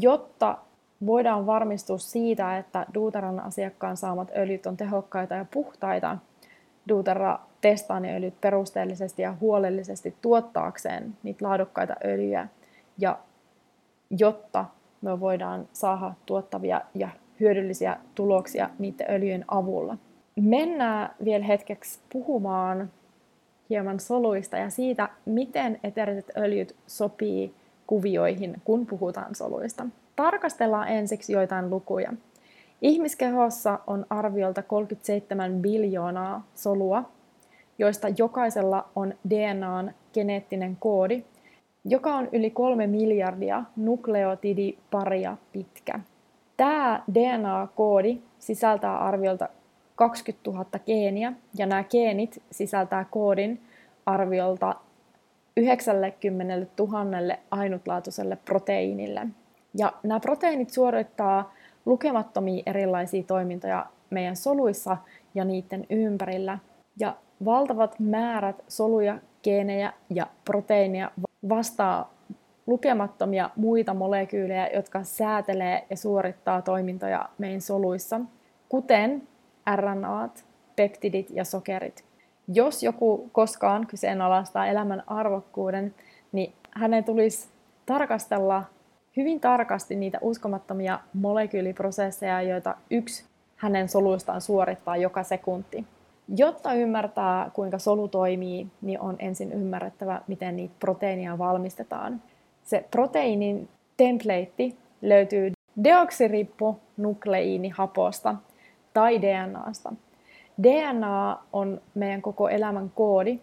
jotta 0.00 0.58
voidaan 1.06 1.46
varmistua 1.46 1.98
siitä, 1.98 2.58
että 2.58 2.86
Duuteran 2.94 3.40
asiakkaan 3.40 3.96
saamat 3.96 4.32
öljyt 4.36 4.66
on 4.66 4.76
tehokkaita 4.76 5.34
ja 5.34 5.44
puhtaita, 5.50 6.18
Duutera 6.88 7.38
testaa 7.60 8.00
ne 8.00 8.16
öljyt 8.16 8.40
perusteellisesti 8.40 9.22
ja 9.22 9.34
huolellisesti 9.40 10.16
tuottaakseen 10.22 11.16
niitä 11.22 11.44
laadukkaita 11.44 11.94
öljyjä. 12.04 12.48
Ja 12.98 13.18
jotta 14.10 14.64
me 15.00 15.20
voidaan 15.20 15.68
saada 15.72 16.14
tuottavia 16.26 16.80
ja 16.94 17.08
hyödyllisiä 17.40 17.96
tuloksia 18.14 18.70
niiden 18.78 19.10
öljyjen 19.10 19.44
avulla 19.48 19.96
mennään 20.36 21.14
vielä 21.24 21.44
hetkeksi 21.44 21.98
puhumaan 22.12 22.90
hieman 23.70 24.00
soluista 24.00 24.56
ja 24.56 24.70
siitä, 24.70 25.08
miten 25.26 25.80
eteriset 25.82 26.32
öljyt 26.36 26.76
sopii 26.86 27.54
kuvioihin, 27.86 28.62
kun 28.64 28.86
puhutaan 28.86 29.34
soluista. 29.34 29.86
Tarkastellaan 30.16 30.88
ensiksi 30.88 31.32
joitain 31.32 31.70
lukuja. 31.70 32.12
Ihmiskehossa 32.82 33.78
on 33.86 34.06
arviolta 34.10 34.62
37 34.62 35.62
biljoonaa 35.62 36.46
solua, 36.54 37.10
joista 37.78 38.08
jokaisella 38.18 38.88
on 38.96 39.14
DNAn 39.30 39.94
geneettinen 40.14 40.76
koodi, 40.76 41.24
joka 41.84 42.14
on 42.14 42.28
yli 42.32 42.50
kolme 42.50 42.86
miljardia 42.86 43.64
nukleotidiparia 43.76 45.36
pitkä. 45.52 46.00
Tämä 46.56 47.02
DNA-koodi 47.14 48.18
sisältää 48.38 48.98
arviolta 48.98 49.48
20 49.96 50.50
000 50.50 50.66
geeniä, 50.86 51.32
ja 51.58 51.66
nämä 51.66 51.84
geenit 51.84 52.42
sisältää 52.50 53.04
koodin 53.10 53.60
arviolta 54.06 54.74
90 55.56 56.66
000 56.78 57.34
ainutlaatuiselle 57.50 58.38
proteiinille. 58.44 59.26
Ja 59.78 59.92
nämä 60.02 60.20
proteiinit 60.20 60.70
suorittaa 60.70 61.54
lukemattomia 61.86 62.62
erilaisia 62.66 63.22
toimintoja 63.22 63.86
meidän 64.10 64.36
soluissa 64.36 64.96
ja 65.34 65.44
niiden 65.44 65.86
ympärillä. 65.90 66.58
Ja 67.00 67.16
valtavat 67.44 68.00
määrät 68.00 68.64
soluja, 68.68 69.18
geenejä 69.42 69.92
ja 70.10 70.26
proteiineja 70.44 71.10
vastaa 71.48 72.14
lukemattomia 72.66 73.50
muita 73.56 73.94
molekyylejä, 73.94 74.70
jotka 74.74 75.04
säätelee 75.04 75.86
ja 75.90 75.96
suorittaa 75.96 76.62
toimintoja 76.62 77.28
meidän 77.38 77.60
soluissa, 77.60 78.20
kuten 78.68 79.28
RNAt, 79.76 80.44
peptidit 80.76 81.30
ja 81.30 81.44
sokerit. 81.44 82.04
Jos 82.48 82.82
joku 82.82 83.28
koskaan 83.32 83.86
kyseenalaistaa 83.86 84.66
elämän 84.66 85.02
arvokkuuden, 85.06 85.94
niin 86.32 86.52
hänen 86.70 87.04
tulisi 87.04 87.48
tarkastella 87.86 88.64
hyvin 89.16 89.40
tarkasti 89.40 89.96
niitä 89.96 90.18
uskomattomia 90.20 91.00
molekyyliprosesseja, 91.12 92.42
joita 92.42 92.76
yksi 92.90 93.24
hänen 93.56 93.88
soluistaan 93.88 94.40
suorittaa 94.40 94.96
joka 94.96 95.22
sekunti. 95.22 95.84
Jotta 96.36 96.74
ymmärtää, 96.74 97.50
kuinka 97.54 97.78
solu 97.78 98.08
toimii, 98.08 98.66
niin 98.82 99.00
on 99.00 99.16
ensin 99.18 99.52
ymmärrettävä, 99.52 100.22
miten 100.26 100.56
niitä 100.56 100.74
proteiinia 100.80 101.38
valmistetaan. 101.38 102.22
Se 102.62 102.84
proteiinin 102.90 103.68
template 103.96 104.72
löytyy 105.02 105.52
deoksiribonukleiinihaposta 105.84 108.36
tai 108.94 109.22
DNAsta. 109.22 109.92
DNA 110.62 111.38
on 111.52 111.80
meidän 111.94 112.22
koko 112.22 112.48
elämän 112.48 112.90
koodi, 112.94 113.40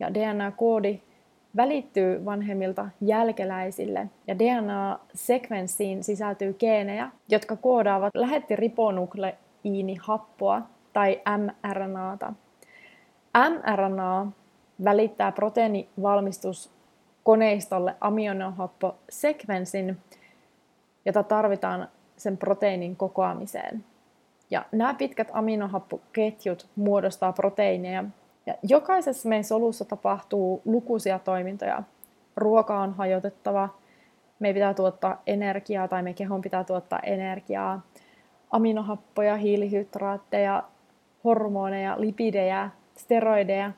ja 0.00 0.14
DNA-koodi 0.14 1.00
välittyy 1.56 2.24
vanhemmilta 2.24 2.88
jälkeläisille, 3.00 4.08
ja 4.26 4.38
DNA-sekvenssiin 4.38 6.04
sisältyy 6.04 6.54
geenejä, 6.54 7.10
jotka 7.28 7.56
koodaavat 7.56 8.14
lähettiribonukleiinihappoa 8.14 10.62
tai 10.92 11.20
mRNAta. 11.38 12.32
mRNA 13.50 14.32
välittää 14.84 15.32
proteiinivalmistuskoneistolle 15.32 17.94
aminohapposekvenssin, 18.00 19.98
jota 21.04 21.22
tarvitaan 21.22 21.88
sen 22.16 22.36
proteiinin 22.36 22.96
kokoamiseen. 22.96 23.84
Ja 24.54 24.64
nämä 24.72 24.94
pitkät 24.94 25.30
aminohappoketjut 25.32 26.66
muodostaa 26.76 27.32
proteiineja. 27.32 28.04
Ja 28.46 28.54
jokaisessa 28.62 29.28
meidän 29.28 29.44
solussa 29.44 29.84
tapahtuu 29.84 30.62
lukuisia 30.64 31.18
toimintoja. 31.18 31.82
Ruoka 32.36 32.80
on 32.80 32.92
hajotettava, 32.92 33.68
me 34.38 34.52
pitää 34.52 34.74
tuottaa 34.74 35.22
energiaa 35.26 35.88
tai 35.88 36.02
me 36.02 36.14
kehon 36.14 36.40
pitää 36.42 36.64
tuottaa 36.64 36.98
energiaa. 36.98 37.80
Aminohappoja, 38.50 39.36
hiilihydraatteja, 39.36 40.62
hormoneja, 41.24 41.94
lipidejä, 41.98 42.70
steroideja, 42.96 43.72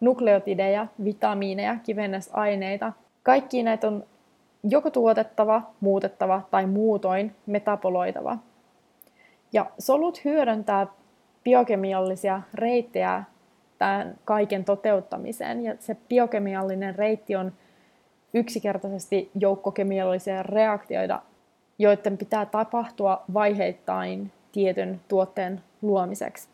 nukleotideja, 0.00 0.86
vitamiineja, 1.04 1.76
kivennäisaineita. 1.82 2.92
Kaikki 3.22 3.62
näitä 3.62 3.88
on 3.88 4.04
joko 4.64 4.90
tuotettava, 4.90 5.62
muutettava 5.80 6.42
tai 6.50 6.66
muutoin 6.66 7.34
metaboloitava. 7.46 8.38
Ja 9.52 9.66
solut 9.78 10.24
hyödyntää 10.24 10.86
biokemiallisia 11.44 12.42
reittejä 12.54 13.24
tämän 13.78 14.18
kaiken 14.24 14.64
toteuttamiseen. 14.64 15.64
Ja 15.64 15.74
se 15.80 15.96
biokemiallinen 16.08 16.94
reitti 16.94 17.36
on 17.36 17.52
yksinkertaisesti 18.34 19.30
joukkokemiallisia 19.34 20.42
reaktioita, 20.42 21.22
joiden 21.78 22.18
pitää 22.18 22.46
tapahtua 22.46 23.24
vaiheittain 23.34 24.32
tietyn 24.52 25.00
tuotteen 25.08 25.60
luomiseksi. 25.82 26.48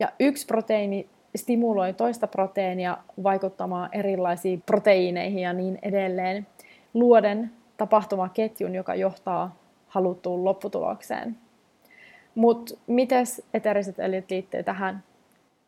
Ja 0.00 0.12
yksi 0.20 0.46
proteiini 0.46 1.08
stimuloi 1.36 1.92
toista 1.92 2.26
proteiinia 2.26 2.98
vaikuttamaan 3.22 3.88
erilaisiin 3.92 4.62
proteiineihin 4.66 5.42
ja 5.42 5.52
niin 5.52 5.78
edelleen, 5.82 6.46
luoden 6.94 7.50
tapahtumaketjun, 7.76 8.74
joka 8.74 8.94
johtaa 8.94 9.56
haluttuun 9.88 10.44
lopputulokseen. 10.44 11.36
Mutta 12.34 12.74
miten 12.86 13.26
eteriset 13.54 13.98
öljyt 13.98 14.30
liittyy 14.30 14.62
tähän? 14.62 15.02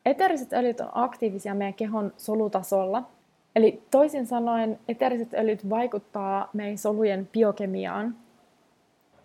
Eteriset 0.07 0.53
öljyt 0.53 0.81
on 0.81 0.89
aktiivisia 0.93 1.55
meidän 1.55 1.75
kehon 1.75 2.13
solutasolla. 2.17 3.03
Eli 3.57 3.83
toisin 3.91 4.27
sanoen 4.27 4.79
eteriset 4.89 5.35
öljyt 5.35 5.71
vaikuttaa 5.71 6.51
meidän 6.53 6.79
solujen 6.79 7.29
biokemiaan. 7.33 8.17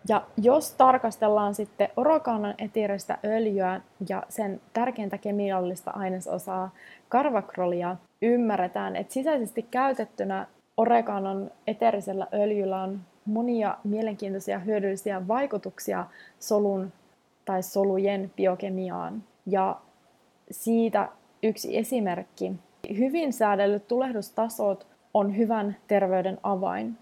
Ja 0.08 0.22
jos 0.36 0.72
tarkastellaan 0.72 1.54
sitten 1.54 1.88
orokaanan 1.96 2.54
eteeristä 2.58 3.18
öljyä 3.24 3.80
ja 4.08 4.22
sen 4.28 4.60
tärkeintä 4.72 5.18
kemiallista 5.18 5.90
ainesosaa 5.90 6.70
karvakrolia, 7.08 7.96
ymmärretään, 8.22 8.96
että 8.96 9.12
sisäisesti 9.12 9.62
käytettynä 9.62 10.46
oregaanon 10.76 11.50
eteerisellä 11.66 12.26
öljyllä 12.34 12.82
on 12.82 13.00
monia 13.26 13.76
mielenkiintoisia 13.84 14.58
hyödyllisiä 14.58 15.28
vaikutuksia 15.28 16.06
solun 16.38 16.92
tai 17.44 17.62
solujen 17.62 18.32
biokemiaan. 18.36 19.24
Ja 19.46 19.80
siitä 20.50 21.08
yksi 21.42 21.78
esimerkki. 21.78 22.52
Hyvin 22.98 23.32
säädellyt 23.32 23.88
tulehdustasot 23.88 24.86
on 25.14 25.36
hyvän 25.36 25.76
terveyden 25.86 26.38
avain. 26.42 26.98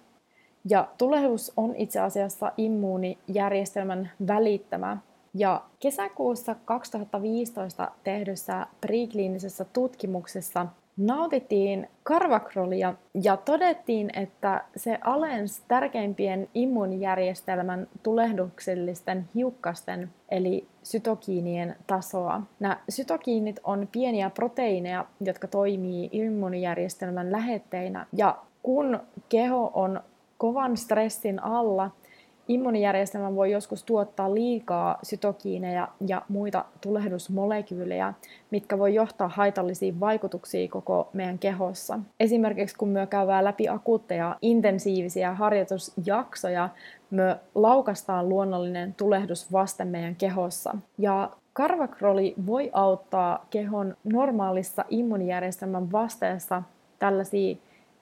Ja 0.70 0.88
tulehdus 0.98 1.52
on 1.56 1.76
itse 1.76 2.00
asiassa 2.00 2.52
immuunijärjestelmän 2.56 4.10
välittämä. 4.26 4.96
Ja 5.34 5.64
kesäkuussa 5.80 6.56
2015 6.64 7.90
tehdyssä 8.04 8.66
prekliinisessä 8.80 9.64
tutkimuksessa 9.64 10.66
nautittiin 10.98 11.88
karvakrolia 12.02 12.94
ja 13.22 13.36
todettiin, 13.36 14.10
että 14.16 14.64
se 14.76 14.98
alensi 15.00 15.62
tärkeimpien 15.68 16.48
immuunijärjestelmän 16.54 17.88
tulehduksellisten 18.02 19.28
hiukkasten 19.34 20.10
eli 20.28 20.68
sytokiinien 20.82 21.76
tasoa. 21.86 22.42
Nämä 22.60 22.80
sytokiinit 22.88 23.60
on 23.64 23.88
pieniä 23.92 24.30
proteiineja, 24.30 25.04
jotka 25.20 25.48
toimii 25.48 26.08
immuunijärjestelmän 26.12 27.32
lähetteinä 27.32 28.06
ja 28.12 28.38
kun 28.62 29.00
keho 29.28 29.70
on 29.74 30.00
kovan 30.38 30.76
stressin 30.76 31.42
alla, 31.42 31.90
immuunijärjestelmä 32.48 33.34
voi 33.34 33.50
joskus 33.50 33.84
tuottaa 33.84 34.34
liikaa 34.34 34.98
sytokiineja 35.02 35.88
ja 36.06 36.22
muita 36.28 36.64
tulehdusmolekyylejä, 36.80 38.14
mitkä 38.50 38.78
voi 38.78 38.94
johtaa 38.94 39.28
haitallisiin 39.28 40.00
vaikutuksiin 40.00 40.70
koko 40.70 41.08
meidän 41.12 41.38
kehossa. 41.38 41.98
Esimerkiksi 42.20 42.76
kun 42.76 42.88
me 42.88 43.06
käydään 43.06 43.44
läpi 43.44 43.68
akuutteja 43.68 44.36
intensiivisiä 44.42 45.34
harjoitusjaksoja, 45.34 46.68
me 47.10 47.36
laukastaan 47.54 48.28
luonnollinen 48.28 48.94
tulehdus 48.94 49.52
vasten 49.52 49.88
meidän 49.88 50.16
kehossa. 50.16 50.74
Ja 50.98 51.30
karvakroli 51.52 52.34
voi 52.46 52.70
auttaa 52.72 53.46
kehon 53.50 53.96
normaalissa 54.04 54.84
immuunijärjestelmän 54.88 55.92
vasteessa 55.92 56.62
tällaisia 56.98 57.56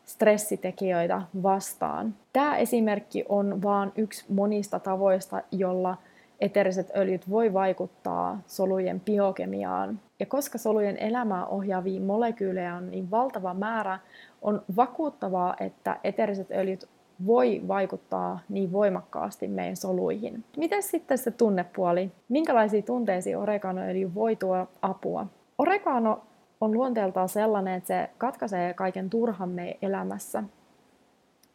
stressitekijöitä 0.06 1.22
vastaan. 1.42 2.14
Tämä 2.32 2.56
esimerkki 2.56 3.24
on 3.28 3.62
vain 3.62 3.92
yksi 3.96 4.24
monista 4.28 4.78
tavoista, 4.78 5.42
jolla 5.52 5.96
eteriset 6.40 6.90
öljyt 6.96 7.30
voi 7.30 7.52
vaikuttaa 7.52 8.40
solujen 8.46 9.00
biokemiaan. 9.00 10.00
Ja 10.20 10.26
koska 10.26 10.58
solujen 10.58 10.96
elämää 10.96 11.46
ohjaavia 11.46 12.00
molekyylejä 12.00 12.74
on 12.74 12.90
niin 12.90 13.10
valtava 13.10 13.54
määrä, 13.54 13.98
on 14.42 14.62
vakuuttavaa, 14.76 15.56
että 15.60 16.00
eteriset 16.04 16.50
öljyt 16.50 16.88
voi 17.26 17.62
vaikuttaa 17.68 18.38
niin 18.48 18.72
voimakkaasti 18.72 19.48
meidän 19.48 19.76
soluihin. 19.76 20.44
Miten 20.56 20.82
sitten 20.82 21.18
se 21.18 21.30
tunnepuoli? 21.30 22.12
Minkälaisia 22.28 22.82
tunteisiin 22.82 23.38
oreganoöljy 23.38 24.14
voi 24.14 24.36
tuoda 24.36 24.66
apua? 24.82 25.26
Oregano 25.58 26.22
on 26.60 26.72
luonteeltaan 26.72 27.28
sellainen, 27.28 27.74
että 27.74 27.86
se 27.86 28.10
katkaisee 28.18 28.74
kaiken 28.74 29.10
turhan 29.10 29.48
meidän 29.48 29.78
elämässä. 29.82 30.42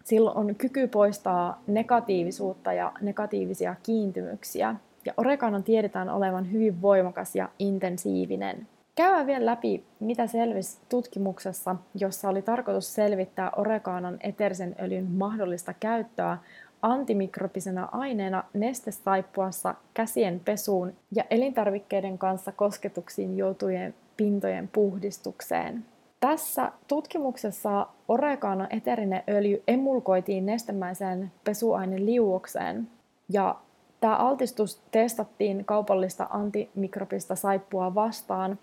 Silloin 0.03 0.37
on 0.37 0.55
kyky 0.55 0.87
poistaa 0.87 1.61
negatiivisuutta 1.67 2.73
ja 2.73 2.91
negatiivisia 3.01 3.75
kiintymyksiä. 3.83 4.75
Ja 5.05 5.13
oreganon 5.17 5.63
tiedetään 5.63 6.09
olevan 6.09 6.51
hyvin 6.51 6.81
voimakas 6.81 7.35
ja 7.35 7.49
intensiivinen. 7.59 8.67
Käydään 8.95 9.27
vielä 9.27 9.45
läpi, 9.45 9.85
mitä 9.99 10.27
selvisi 10.27 10.77
tutkimuksessa, 10.89 11.75
jossa 11.95 12.29
oli 12.29 12.41
tarkoitus 12.41 12.95
selvittää 12.95 13.51
oregaanon 13.55 14.17
eterisen 14.21 14.75
öljyn 14.81 15.11
mahdollista 15.11 15.73
käyttöä 15.73 16.37
antimikrobisena 16.82 17.89
aineena 17.91 18.44
nestesaippuassa 18.54 19.76
käsien 19.94 20.39
pesuun 20.39 20.94
ja 21.15 21.24
elintarvikkeiden 21.30 22.17
kanssa 22.17 22.52
kosketuksiin 22.52 23.38
joutujien 23.38 23.94
pintojen 24.17 24.67
puhdistukseen. 24.67 25.86
Tässä 26.20 26.72
tutkimuksessa 26.88 27.88
oregano 28.08 28.67
eterinen 28.70 29.24
öljy 29.30 29.63
emulkoitiin 29.67 30.46
nestemäiseen 30.46 31.32
pesuaineliuokseen 31.44 32.88
ja 33.30 33.56
tämä 34.00 34.15
altistus 34.15 34.82
testattiin 34.91 35.65
kaupallista 35.65 36.28
antimikrobista 36.30 37.36
saippua 37.36 37.96
vastaan 37.96 38.60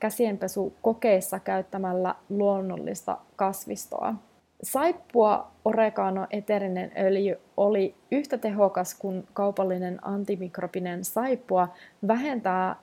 käsienpesukokeissa 0.00 1.40
käyttämällä 1.40 2.14
luonnollista 2.28 3.18
kasvistoa. 3.36 4.14
Saippua 4.62 5.50
oregano 5.64 6.26
eterinen 6.30 6.92
öljy 6.98 7.40
oli 7.56 7.94
yhtä 8.10 8.38
tehokas 8.38 8.94
kuin 8.94 9.26
kaupallinen 9.32 9.98
antimikrobinen 10.02 11.04
saippua 11.04 11.68
vähentää 12.08 12.76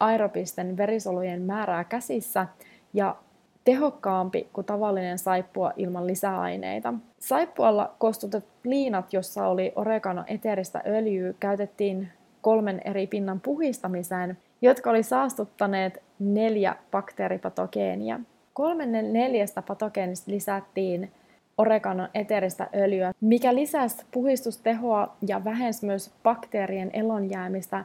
aerobisten 0.00 0.76
verisolujen 0.76 1.42
määrää 1.42 1.84
käsissä 1.84 2.46
ja 2.92 3.16
tehokkaampi 3.64 4.48
kuin 4.52 4.64
tavallinen 4.64 5.18
saippua 5.18 5.72
ilman 5.76 6.06
lisäaineita. 6.06 6.94
Saippualla 7.18 7.94
koostutetut 7.98 8.48
liinat, 8.64 9.12
jossa 9.12 9.46
oli 9.46 9.72
oregano 9.76 10.24
eteristä 10.26 10.82
öljyä, 10.86 11.34
käytettiin 11.40 12.08
kolmen 12.40 12.80
eri 12.84 13.06
pinnan 13.06 13.40
puhistamiseen, 13.40 14.38
jotka 14.62 14.90
oli 14.90 15.02
saastuttaneet 15.02 16.02
neljä 16.18 16.76
bakteeripatogeenia. 16.90 18.20
Kolmen 18.52 19.12
neljästä 19.12 19.62
patogeenista 19.62 20.30
lisättiin 20.30 21.12
oreganon 21.58 22.08
eteristä 22.14 22.68
öljyä, 22.74 23.12
mikä 23.20 23.54
lisäsi 23.54 24.04
puhistustehoa 24.10 25.16
ja 25.28 25.44
vähensi 25.44 25.86
myös 25.86 26.10
bakteerien 26.22 26.90
elonjäämistä 26.92 27.84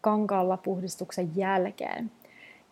kankaalla 0.00 0.56
puhdistuksen 0.56 1.30
jälkeen. 1.36 2.10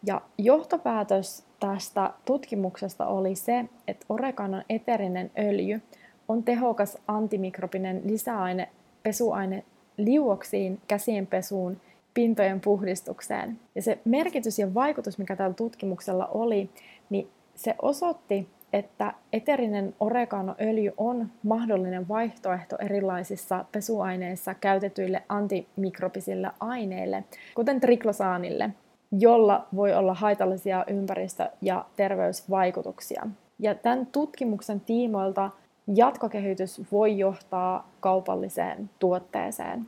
Ja 0.06 0.20
johtopäätös 0.38 1.44
tästä 1.61 2.11
tutkimuksesta 2.24 3.06
oli 3.06 3.34
se, 3.34 3.64
että 3.88 4.06
oreganon 4.08 4.62
eterinen 4.68 5.30
öljy 5.38 5.80
on 6.28 6.42
tehokas 6.42 6.98
antimikrobinen 7.06 8.02
lisäaine, 8.04 8.68
pesuaine 9.02 9.64
liuoksiin, 9.96 10.80
käsien 10.88 11.26
pesuun, 11.26 11.80
pintojen 12.14 12.61
puhdistukseen. 12.61 13.58
Ja 13.74 13.82
se 13.82 13.98
merkitys 14.04 14.58
ja 14.58 14.74
vaikutus, 14.74 15.18
mikä 15.18 15.37
tällä 15.37 15.54
tutkimuksella 15.54 16.26
oli, 16.26 16.70
niin 17.11 17.28
se 17.54 17.74
osoitti, 17.82 18.48
että 18.72 19.12
eterinen 19.33 19.94
oreganoöljy 20.00 20.92
on 20.96 21.28
mahdollinen 21.42 22.09
vaihtoehto 22.09 22.76
erilaisissa 22.78 23.64
pesuaineissa 23.72 24.54
käytetyille 24.54 25.22
antimikrobisille 25.28 26.50
aineille, 26.61 27.24
kuten 27.54 27.81
triklosaanille, 27.81 28.70
jolla 29.12 29.66
voi 29.76 29.94
olla 29.94 30.14
haitallisia 30.14 30.85
ympäristö- 30.87 31.50
ja 31.62 31.85
terveysvaikutuksia. 31.96 33.26
Ja 33.59 33.74
tämän 33.74 34.07
tutkimuksen 34.07 34.81
tiimoilta 34.81 35.50
jatkokehitys 35.94 36.83
voi 36.92 37.18
johtaa 37.18 37.88
kaupalliseen 38.00 38.90
tuotteeseen. 38.98 39.81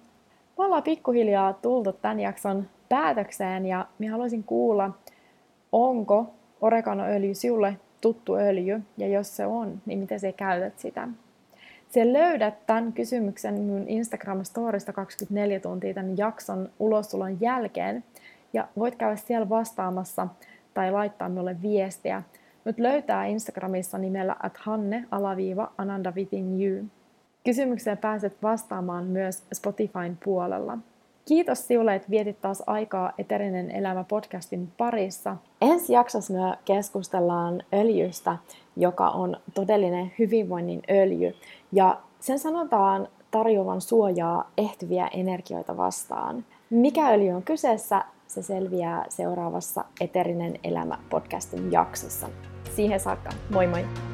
Me 0.59 0.65
ollaan 0.65 0.83
pikkuhiljaa 0.83 1.53
tultu 1.53 1.93
tämän 1.93 2.21
jakson 2.21 2.67
päätökseen 2.89 3.67
ja 3.67 3.87
minä 3.99 4.13
haluaisin 4.13 4.45
kuulla, 4.45 4.91
onko 5.73 6.27
oreganoöljy 6.61 7.35
sinulle 7.35 7.77
tuttu 8.01 8.35
öljy, 8.35 8.83
ja 8.97 9.09
jos 9.09 9.37
se 9.37 9.47
on, 9.47 9.81
niin 9.87 9.99
miten 9.99 10.21
sä 10.21 10.33
käytät 10.33 10.79
sitä. 10.79 11.09
Se 11.91 12.13
löydät 12.13 12.67
tämän 12.67 12.93
kysymyksen 12.93 13.55
mun 13.55 13.87
Instagram-storista 13.89 14.93
24 14.93 15.61
tuntia 15.61 15.95
tämän 15.95 16.19
jakson 16.19 16.71
ulostulon 16.79 17.41
jälkeen, 17.41 18.05
ja 18.53 18.69
voit 18.79 18.95
käydä 18.95 19.17
siellä 19.17 19.49
vastaamassa 19.49 20.29
tai 20.75 20.93
laittaa 20.93 21.29
minulle 21.29 21.57
viestiä. 21.63 22.23
Nyt 22.65 22.79
löytää 22.79 23.27
Instagramissa 23.27 23.99
nimellä 23.99 24.37
at 24.43 24.57
hanne 24.57 25.05
alaviiva 25.11 25.73
ananda. 25.79 26.13
Kysymykseen 27.45 27.99
pääset 27.99 28.43
vastaamaan 28.43 29.05
myös 29.05 29.43
Spotifyn 29.53 30.19
puolella. 30.25 30.79
Kiitos 31.25 31.67
sinulle, 31.67 31.95
että 31.95 32.11
vietit 32.11 32.41
taas 32.41 32.63
aikaa 32.67 33.13
Eterinen 33.19 33.71
elämä 33.71 34.05
podcastin 34.05 34.73
parissa. 34.79 35.37
Ensi 35.61 35.93
jaksossa 35.93 36.33
me 36.33 36.59
keskustellaan 36.65 37.63
öljystä, 37.75 38.37
joka 38.77 39.09
on 39.09 39.37
todellinen 39.55 40.13
hyvinvoinnin 40.19 40.83
öljy. 40.91 41.35
Ja 41.73 42.01
sen 42.21 42.39
sanotaan 42.39 43.09
tarjoavan 43.31 43.81
suojaa 43.81 44.51
ehtyviä 44.59 45.09
energioita 45.13 45.77
vastaan. 45.77 46.45
Mikä 46.71 47.09
öljy 47.09 47.31
on 47.31 47.43
kyseessä, 47.43 48.05
se 48.27 48.43
selviää 48.43 49.05
seuraavassa 49.09 49.85
Eterinen 50.01 50.59
elämä 50.65 50.99
podcastin 51.11 51.73
jaksossa. 51.73 52.29
Siihen 52.77 53.01
saakka, 53.01 53.31
moi 53.51 53.67
moi! 53.67 54.10